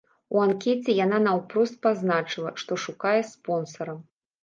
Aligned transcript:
У 0.37 0.39
анкеце 0.45 0.95
яна 1.05 1.19
наўпрост 1.27 1.79
пазначыла, 1.85 2.57
што 2.65 2.81
шукае 2.89 3.17
спонсара. 3.37 4.01